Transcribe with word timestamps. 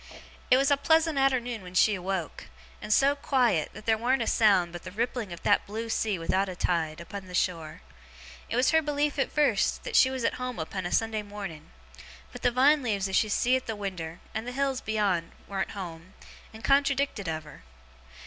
'It 0.49 0.57
was 0.57 0.71
a 0.71 0.77
pleasant 0.77 1.19
arternoon 1.19 1.61
when 1.61 1.75
she 1.75 1.93
awoke; 1.93 2.47
and 2.81 2.91
so 2.91 3.15
quiet, 3.15 3.69
that 3.71 3.85
there 3.85 3.99
warn't 3.99 4.23
a 4.23 4.25
sound 4.25 4.71
but 4.73 4.81
the 4.81 4.89
rippling 4.89 5.31
of 5.31 5.43
that 5.43 5.67
blue 5.67 5.89
sea 5.89 6.17
without 6.17 6.49
a 6.49 6.55
tide, 6.55 6.99
upon 6.99 7.27
the 7.27 7.35
shore. 7.35 7.81
It 8.49 8.55
was 8.55 8.71
her 8.71 8.81
belief, 8.81 9.19
at 9.19 9.31
first, 9.31 9.83
that 9.83 9.95
she 9.95 10.09
was 10.09 10.23
at 10.23 10.33
home 10.41 10.57
upon 10.57 10.87
a 10.87 10.91
Sunday 10.91 11.21
morning; 11.21 11.69
but 12.31 12.41
the 12.41 12.49
vine 12.49 12.81
leaves 12.81 13.07
as 13.07 13.15
she 13.15 13.29
see 13.29 13.55
at 13.55 13.67
the 13.67 13.75
winder, 13.75 14.19
and 14.33 14.47
the 14.47 14.53
hills 14.53 14.81
beyond, 14.81 15.33
warn't 15.47 15.69
home, 15.77 16.15
and 16.51 16.63
contradicted 16.63 17.27
of 17.27 17.43
her. 17.43 17.63